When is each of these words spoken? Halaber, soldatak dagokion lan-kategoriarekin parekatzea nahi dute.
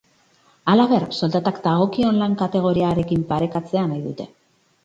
Halaber, 0.71 1.03
soldatak 1.19 1.59
dagokion 1.67 2.19
lan-kategoriarekin 2.23 3.29
parekatzea 3.35 3.85
nahi 3.93 4.03
dute. 4.09 4.29